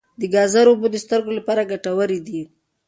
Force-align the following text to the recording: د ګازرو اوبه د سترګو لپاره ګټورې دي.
د 0.19 0.21
ګازرو 0.33 0.71
اوبه 0.73 0.87
د 0.91 0.95
سترګو 1.05 1.31
لپاره 1.39 1.67
ګټورې 1.71 2.19
دي. 2.27 2.41